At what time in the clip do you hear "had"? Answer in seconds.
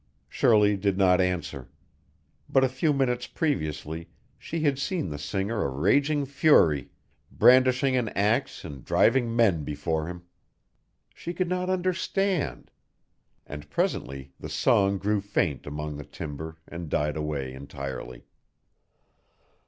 4.61-4.79